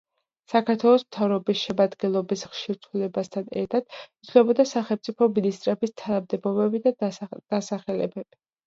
საქართველოს 0.51 1.03
მთავრობის 1.07 1.59
შემადგენლობის 1.65 2.47
ხშირ 2.55 2.79
ცვლასთან 2.87 3.53
ერთად 3.63 4.01
იცვლებოდა 4.01 4.69
სახელმწიფო 4.73 5.31
მინისტრების 5.37 5.97
თანამდებობები 6.05 6.87
და 6.91 6.97
დასახელებები. 7.09 8.31